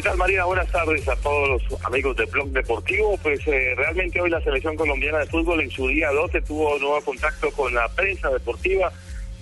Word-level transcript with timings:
¿Qué 0.00 0.08
tal 0.08 0.16
María? 0.16 0.46
Buenas 0.46 0.72
tardes 0.72 1.06
a 1.10 1.16
todos 1.16 1.62
los 1.62 1.84
amigos 1.84 2.16
de 2.16 2.24
Blog 2.24 2.48
Deportivo. 2.48 3.18
Pues 3.22 3.46
eh, 3.46 3.74
realmente 3.76 4.18
hoy 4.18 4.30
la 4.30 4.40
selección 4.40 4.74
colombiana 4.74 5.18
de 5.18 5.26
fútbol 5.26 5.60
en 5.60 5.70
su 5.70 5.88
día 5.88 6.10
12 6.10 6.40
tuvo 6.40 6.78
nuevo 6.78 7.02
contacto 7.02 7.50
con 7.50 7.74
la 7.74 7.86
prensa 7.88 8.30
deportiva. 8.30 8.90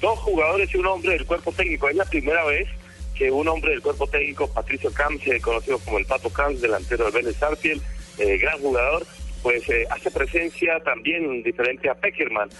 Dos 0.00 0.18
jugadores 0.18 0.74
y 0.74 0.78
un 0.78 0.86
hombre 0.88 1.12
del 1.12 1.26
cuerpo 1.26 1.52
técnico. 1.52 1.88
Es 1.88 1.94
la 1.94 2.04
primera 2.06 2.44
vez 2.44 2.66
que 3.14 3.30
un 3.30 3.46
hombre 3.46 3.70
del 3.70 3.82
cuerpo 3.82 4.08
técnico, 4.08 4.52
Patricio 4.52 4.92
Camps, 4.92 5.28
eh, 5.28 5.40
conocido 5.40 5.78
como 5.78 5.98
el 5.98 6.06
Pato 6.06 6.28
Camps, 6.28 6.60
delantero 6.60 7.04
del 7.04 7.22
Vélez 7.22 7.40
Arfiel, 7.40 7.80
eh, 8.18 8.36
gran 8.38 8.58
jugador, 8.58 9.06
pues 9.44 9.62
hace 9.90 10.10
presencia 10.10 10.80
también 10.80 11.40
diferente 11.44 11.88
a 11.88 11.94
Peckerman. 11.94 12.50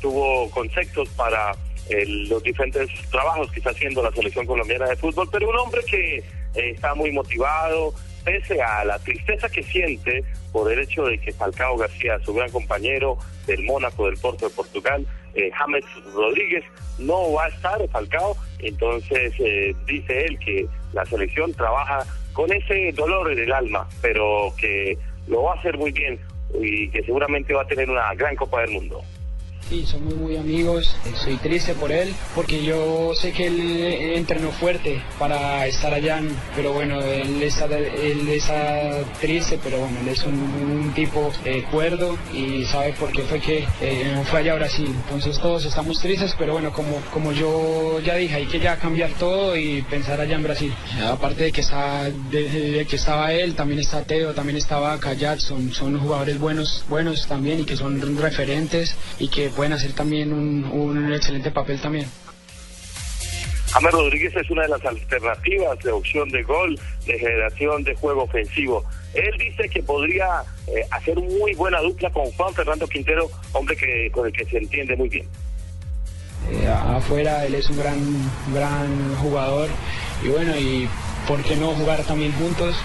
tuvo 0.00 0.50
conceptos 0.50 1.08
para 1.10 1.52
los 1.88 2.42
diferentes 2.42 2.88
trabajos 3.12 3.52
que 3.52 3.60
está 3.60 3.70
haciendo 3.70 4.02
la 4.02 4.10
selección 4.10 4.44
colombiana 4.44 4.88
de 4.88 4.96
fútbol, 4.96 5.28
pero 5.30 5.48
un 5.48 5.56
hombre 5.56 5.82
que 5.88 6.24
eh, 6.54 6.70
está 6.74 6.94
muy 6.94 7.10
motivado, 7.12 7.92
pese 8.24 8.62
a 8.62 8.84
la 8.84 8.98
tristeza 8.98 9.48
que 9.48 9.62
siente 9.62 10.24
por 10.52 10.70
el 10.70 10.80
hecho 10.80 11.04
de 11.04 11.18
que 11.18 11.32
Falcao 11.32 11.76
García, 11.76 12.18
su 12.24 12.34
gran 12.34 12.50
compañero 12.50 13.18
del 13.46 13.62
Mónaco, 13.64 14.06
del 14.06 14.16
Porto 14.18 14.48
de 14.48 14.54
Portugal, 14.54 15.06
eh, 15.34 15.50
James 15.52 15.84
Rodríguez, 16.14 16.64
no 16.98 17.32
va 17.32 17.46
a 17.46 17.48
estar 17.48 17.88
Falcao, 17.88 18.36
entonces 18.58 19.32
eh, 19.38 19.74
dice 19.86 20.26
él 20.26 20.38
que 20.38 20.66
la 20.92 21.04
selección 21.06 21.52
trabaja 21.54 22.04
con 22.32 22.52
ese 22.52 22.92
dolor 22.92 23.32
en 23.32 23.38
el 23.38 23.52
alma, 23.52 23.88
pero 24.00 24.54
que 24.58 24.98
lo 25.26 25.44
va 25.44 25.54
a 25.54 25.58
hacer 25.58 25.76
muy 25.78 25.90
bien 25.92 26.20
y 26.60 26.88
que 26.90 27.02
seguramente 27.02 27.54
va 27.54 27.62
a 27.62 27.66
tener 27.66 27.88
una 27.88 28.14
gran 28.14 28.36
Copa 28.36 28.60
del 28.60 28.70
Mundo. 28.70 29.02
Sí, 29.68 29.86
somos 29.86 30.14
muy 30.14 30.36
amigos, 30.36 30.94
estoy 31.06 31.36
triste 31.36 31.74
por 31.74 31.92
él, 31.92 32.12
porque 32.34 32.62
yo 32.62 33.14
sé 33.14 33.32
que 33.32 33.46
él 33.46 33.80
entrenó 34.16 34.50
fuerte 34.50 35.02
para 35.18 35.66
estar 35.66 35.94
allá, 35.94 36.20
pero 36.54 36.72
bueno, 36.72 37.00
él 37.00 37.42
está, 37.42 37.66
él 37.66 38.28
está 38.28 39.02
triste, 39.20 39.58
pero 39.62 39.78
bueno, 39.78 39.98
él 40.00 40.08
es 40.08 40.24
un, 40.24 40.92
tipo 40.94 41.32
eh, 41.46 41.64
cuerdo 41.70 42.18
y 42.34 42.64
sabe 42.64 42.92
por 42.92 43.12
qué 43.12 43.22
fue 43.22 43.40
que 43.40 43.66
eh, 43.80 44.22
fue 44.30 44.40
allá 44.40 44.52
a 44.52 44.56
Brasil. 44.56 44.88
Entonces 45.04 45.38
todos 45.38 45.64
estamos 45.64 45.98
tristes, 46.00 46.34
pero 46.38 46.52
bueno, 46.52 46.70
como, 46.72 46.96
como 47.12 47.32
yo 47.32 47.98
ya 48.00 48.16
dije, 48.16 48.34
hay 48.34 48.46
que 48.46 48.60
ya 48.60 48.76
cambiar 48.76 49.10
todo 49.12 49.56
y 49.56 49.80
pensar 49.82 50.20
allá 50.20 50.36
en 50.36 50.42
Brasil. 50.42 50.74
Aparte 51.08 51.44
de 51.44 51.52
que, 51.52 51.62
está, 51.62 52.10
de, 52.30 52.86
que 52.88 52.96
estaba 52.96 53.32
él, 53.32 53.54
también 53.54 53.80
está 53.80 54.02
Teo, 54.02 54.34
también 54.34 54.58
estaba 54.58 54.98
Kayat, 54.98 55.38
son, 55.38 55.72
son 55.72 55.98
jugadores 55.98 56.38
buenos, 56.38 56.84
buenos 56.90 57.26
también 57.26 57.60
y 57.60 57.64
que 57.64 57.76
son 57.76 58.18
referentes 58.18 58.94
y 59.18 59.28
que 59.28 59.51
pueden 59.52 59.72
hacer 59.72 59.92
también 59.92 60.32
un, 60.32 61.12
excelente 61.12 61.50
papel 61.50 61.80
también. 61.80 62.06
James 63.72 63.92
Rodríguez 63.92 64.36
es 64.36 64.50
una 64.50 64.62
de 64.62 64.68
las 64.68 64.84
alternativas 64.84 65.78
de 65.78 65.92
opción 65.92 66.28
de 66.28 66.42
gol, 66.42 66.78
de 67.06 67.18
generación 67.18 67.82
de 67.84 67.94
juego 67.94 68.24
ofensivo. 68.24 68.84
Él 69.14 69.34
dice 69.38 69.68
que 69.68 69.82
podría 69.82 70.42
eh, 70.66 70.84
hacer 70.90 71.16
muy 71.16 71.54
buena 71.54 71.80
dupla 71.80 72.10
con 72.10 72.30
Juan 72.32 72.52
Fernando 72.52 72.86
Quintero, 72.86 73.30
hombre 73.52 73.76
que 73.76 74.10
con 74.12 74.26
el 74.26 74.32
que 74.32 74.44
se 74.44 74.58
entiende 74.58 74.94
muy 74.96 75.08
bien. 75.08 75.26
Eh, 76.50 76.68
afuera 76.68 77.46
él 77.46 77.54
es 77.54 77.70
un 77.70 77.78
gran, 77.78 77.98
gran 78.52 79.16
jugador 79.16 79.68
y 80.22 80.28
bueno, 80.28 80.56
y 80.56 80.88
por 81.26 81.42
qué 81.42 81.56
no 81.56 81.68
jugar 81.68 82.02
también 82.04 82.32
juntos. 82.32 82.76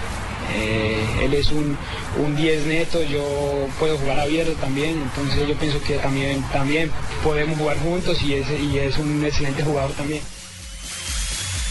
Eh, 0.54 1.04
él 1.22 1.34
es 1.34 1.50
un, 1.50 1.76
un 2.18 2.36
10 2.36 2.66
neto, 2.66 3.02
yo 3.02 3.68
puedo 3.78 3.98
jugar 3.98 4.20
abierto 4.20 4.52
también, 4.54 5.02
entonces 5.02 5.46
yo 5.46 5.54
pienso 5.54 5.80
que 5.82 5.98
también, 5.98 6.42
también 6.52 6.90
podemos 7.22 7.58
jugar 7.58 7.78
juntos 7.78 8.22
y 8.22 8.34
es, 8.34 8.46
y 8.50 8.78
es 8.78 8.98
un 8.98 9.24
excelente 9.24 9.62
jugador 9.62 9.92
también. 9.92 10.22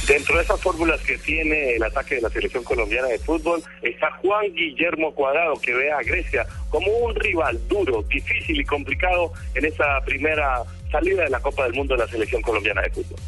Dentro 0.07 0.37
de 0.37 0.43
esas 0.43 0.61
fórmulas 0.61 1.01
que 1.01 1.17
tiene 1.17 1.75
el 1.75 1.83
ataque 1.83 2.15
de 2.15 2.21
la 2.21 2.29
selección 2.29 2.63
colombiana 2.63 3.09
de 3.09 3.19
fútbol 3.19 3.61
está 3.81 4.09
Juan 4.21 4.45
Guillermo 4.53 5.13
Cuadrado, 5.13 5.59
que 5.59 5.73
ve 5.73 5.91
a 5.91 6.01
Grecia 6.01 6.47
como 6.69 6.89
un 6.89 7.13
rival 7.15 7.59
duro, 7.67 8.01
difícil 8.03 8.61
y 8.61 8.63
complicado 8.63 9.33
en 9.53 9.65
esa 9.65 9.99
primera 10.05 10.63
salida 10.91 11.23
de 11.23 11.29
la 11.29 11.41
Copa 11.41 11.65
del 11.65 11.73
Mundo 11.73 11.95
de 11.95 12.05
la 12.05 12.07
selección 12.07 12.41
colombiana 12.41 12.83
de 12.83 12.89
fútbol. 12.91 13.19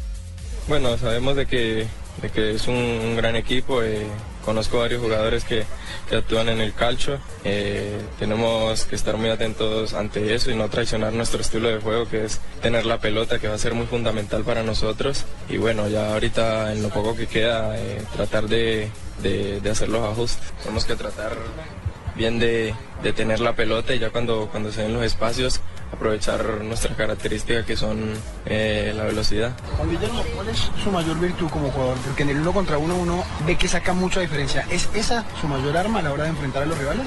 Bueno, 0.68 0.96
sabemos 0.96 1.36
de 1.36 1.46
que, 1.46 1.86
de 2.22 2.30
que 2.32 2.52
es 2.52 2.66
un, 2.66 3.14
gran 3.14 3.36
equipo. 3.36 3.82
Eh, 3.82 4.06
conozco 4.44 4.78
varios 4.78 5.02
jugadores 5.02 5.44
que, 5.44 5.64
actúan 6.14 6.48
en 6.48 6.60
el 6.60 6.74
calcio. 6.74 7.18
Eh, 7.44 7.96
tenemos 8.18 8.84
que 8.84 8.96
estar 8.96 9.16
muy 9.16 9.30
atentos 9.30 9.94
ante 9.94 10.34
eso 10.34 10.50
y 10.50 10.56
no 10.56 10.68
traicionar 10.68 11.12
nuestro 11.12 11.40
estilo 11.40 11.68
de 11.68 11.78
juego, 11.80 12.08
que 12.08 12.24
es 12.24 12.40
tener 12.60 12.84
la 12.84 12.98
pelota, 12.98 13.38
que 13.38 13.48
va 13.48 13.54
a 13.54 13.58
ser 13.58 13.74
muy 13.74 13.86
fundamental 13.86 14.42
para 14.42 14.62
nosotros. 14.62 15.24
Y 15.48 15.56
bueno, 15.58 15.88
ya 15.88 16.12
ahorita 16.12 16.72
en 16.72 16.82
lo 16.82 16.88
poco 16.88 17.14
que 17.14 17.26
queda, 17.26 17.78
eh, 17.78 18.02
tratar 18.16 18.48
de, 18.48 18.90
de 19.22 19.70
hacer 19.70 19.88
los 19.88 20.02
ajustes. 20.02 20.52
Tenemos 20.62 20.84
que 20.84 20.96
tratar 20.96 21.36
bien 22.16 22.38
de, 22.38 22.74
de, 23.02 23.12
tener 23.12 23.40
la 23.40 23.54
pelota 23.54 23.94
y 23.94 23.98
ya 23.98 24.10
cuando, 24.10 24.48
cuando 24.50 24.72
se 24.72 24.82
den 24.82 24.92
los 24.92 25.04
espacios 25.04 25.60
aprovechar 25.92 26.44
nuestras 26.62 26.96
características 26.96 27.64
que 27.64 27.76
son 27.76 28.12
eh, 28.46 28.92
la 28.96 29.04
velocidad. 29.04 29.52
Juan 29.76 29.90
Guillermo, 29.90 30.22
¿cuál 30.34 30.48
es 30.48 30.70
su 30.82 30.90
mayor 30.90 31.18
virtud 31.18 31.48
como 31.50 31.70
jugador? 31.70 31.96
Porque 31.98 32.22
en 32.22 32.30
el 32.30 32.40
uno 32.40 32.52
contra 32.52 32.78
uno 32.78 32.96
uno 32.96 33.24
ve 33.46 33.56
que 33.56 33.68
saca 33.68 33.92
mucha 33.92 34.20
diferencia. 34.20 34.66
¿Es 34.70 34.88
esa 34.94 35.24
su 35.40 35.48
mayor 35.48 35.76
arma 35.76 36.00
a 36.00 36.02
la 36.02 36.12
hora 36.12 36.24
de 36.24 36.30
enfrentar 36.30 36.62
a 36.62 36.66
los 36.66 36.78
rivales? 36.78 37.06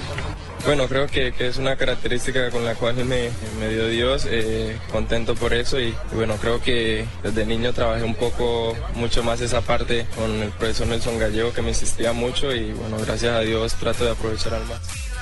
Bueno, 0.65 0.87
creo 0.87 1.07
que, 1.07 1.33
que 1.33 1.47
es 1.47 1.57
una 1.57 1.75
característica 1.75 2.49
con 2.49 2.63
la 2.63 2.75
cual 2.75 2.95
me, 2.95 3.29
me 3.59 3.67
dio 3.69 3.87
Dios, 3.87 4.25
eh, 4.29 4.77
contento 4.93 5.35
por 5.35 5.53
eso 5.53 5.77
y, 5.77 5.93
bueno, 6.13 6.35
creo 6.37 6.61
que 6.61 7.05
desde 7.21 7.45
niño 7.45 7.73
trabajé 7.73 8.03
un 8.03 8.15
poco 8.15 8.73
mucho 8.95 9.23
más 9.23 9.41
esa 9.41 9.59
parte 9.59 10.05
con 10.15 10.31
el 10.41 10.49
profesor 10.51 10.87
Nelson 10.87 11.19
Gallego 11.19 11.51
que 11.51 11.61
me 11.61 11.69
insistía 11.69 12.13
mucho 12.13 12.55
y 12.55 12.71
bueno, 12.71 12.97
gracias 13.05 13.33
a 13.33 13.39
Dios 13.41 13.73
trato 13.73 14.05
de 14.05 14.11
aprovechar 14.11 14.53
al 14.53 14.65
máximo 14.65 15.12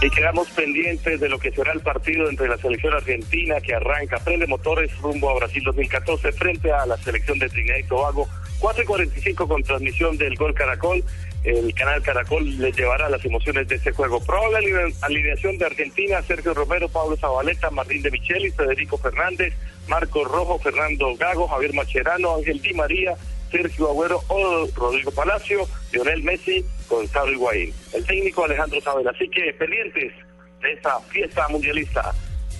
y 0.00 0.10
quedamos 0.10 0.48
pendientes 0.50 1.20
de 1.20 1.28
lo 1.28 1.38
que 1.38 1.50
será 1.52 1.72
el 1.72 1.80
partido 1.80 2.28
entre 2.28 2.48
la 2.48 2.58
selección 2.58 2.94
argentina 2.94 3.60
que 3.60 3.74
arranca, 3.74 4.18
prende 4.18 4.46
motores 4.46 4.96
rumbo 4.98 5.30
a 5.30 5.34
Brasil 5.34 5.62
2014 5.64 6.32
frente 6.32 6.72
a 6.72 6.86
la 6.86 6.96
selección 6.98 7.38
de 7.38 7.48
Trinidad 7.48 7.76
y 7.78 7.84
Tobago. 7.84 8.28
4 8.58 8.82
y 8.82 8.86
45 8.86 9.48
con 9.48 9.62
transmisión 9.62 10.16
del 10.16 10.36
Gol 10.36 10.54
Caracol. 10.54 11.04
El 11.42 11.74
canal 11.74 12.02
Caracol 12.02 12.58
les 12.58 12.74
llevará 12.76 13.08
las 13.10 13.24
emociones 13.24 13.68
de 13.68 13.76
este 13.76 13.92
juego. 13.92 14.20
Probable 14.24 14.94
alineación 15.02 15.58
de 15.58 15.66
Argentina, 15.66 16.22
Sergio 16.22 16.54
Romero, 16.54 16.88
Pablo 16.88 17.16
Zabaleta, 17.16 17.70
Martín 17.70 18.00
de 18.02 18.10
Micheli, 18.10 18.50
Federico 18.50 18.96
Fernández, 18.96 19.52
Marco 19.88 20.24
Rojo, 20.24 20.58
Fernando 20.58 21.14
Gago, 21.16 21.46
Javier 21.48 21.74
Macherano, 21.74 22.36
Ángel 22.36 22.62
Di 22.62 22.72
María, 22.72 23.14
Sergio 23.54 23.88
Agüero 23.88 24.20
o 24.28 24.66
Rodrigo 24.74 25.12
Palacio, 25.12 25.68
Lionel 25.92 26.24
Messi, 26.24 26.64
Gonzalo 26.88 27.30
Higuaín. 27.30 27.72
El 27.92 28.04
técnico 28.04 28.44
Alejandro 28.44 28.80
Sabel. 28.80 29.06
Así 29.06 29.28
que 29.28 29.52
pendientes 29.54 30.12
de 30.60 30.72
esta 30.72 30.98
fiesta 31.02 31.46
mundialista. 31.48 32.12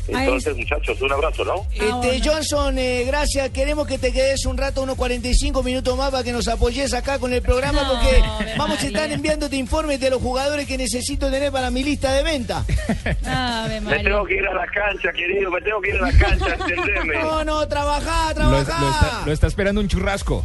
Entonces, 0.07 0.55
muchachos, 0.55 1.01
un 1.01 1.13
abrazo, 1.13 1.45
¿no? 1.47 1.67
Este, 1.73 2.29
Johnson, 2.29 2.77
eh, 2.79 3.05
gracias. 3.07 3.49
Queremos 3.51 3.87
que 3.87 3.97
te 3.97 4.13
quedes 4.13 4.45
un 4.45 4.59
rato, 4.59 4.83
unos 4.83 4.97
45 4.97 5.63
minutos 5.63 5.97
más, 5.97 6.11
para 6.11 6.23
que 6.23 6.31
nos 6.31 6.47
apoyes 6.47 6.93
acá 6.93 7.19
con 7.19 7.33
el 7.33 7.41
programa, 7.41 7.89
porque 7.89 8.23
vamos 8.59 8.83
a 8.83 8.87
estar 8.87 9.11
enviándote 9.11 9.57
informes 9.57 9.99
de 10.01 10.11
los 10.11 10.21
jugadores 10.21 10.67
que 10.67 10.77
necesito 10.77 11.31
tener 11.31 11.51
para 11.51 11.71
mi 11.71 11.83
lista 11.83 12.13
de 12.13 12.23
venta. 12.23 12.65
me 13.83 13.99
tengo 14.03 14.25
que 14.27 14.35
ir 14.35 14.47
a 14.47 14.55
la 14.55 14.67
cancha, 14.67 15.11
querido, 15.13 15.51
me 15.51 15.61
tengo 15.63 15.81
que 15.81 15.89
ir 15.89 15.97
a 15.97 16.03
la 16.03 16.13
cancha, 16.13 16.55
entendeme. 16.61 17.23
No, 17.23 17.43
no, 17.43 17.67
trabajá, 17.67 18.35
trabajá. 18.35 19.23
lo 19.25 19.33
está 19.33 19.47
esperando 19.47 19.81
un 19.81 19.89
churrasco. 19.89 20.45